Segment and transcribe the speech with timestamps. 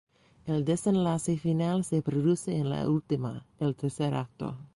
[0.47, 4.57] El desenlace final se produce en la última, el tercer acto.